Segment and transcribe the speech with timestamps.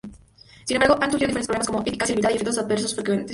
[0.65, 3.29] Sin embargo han surgido diferentes problemas, como eficacia limitada y efectos adversos frecuentes.